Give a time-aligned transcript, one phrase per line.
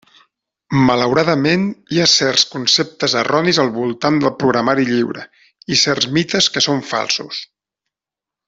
[0.85, 1.65] Malauradament,
[1.97, 5.27] hi ha certs conceptes erronis al voltant del programari lliure
[5.77, 7.45] i certs mites que són falsos.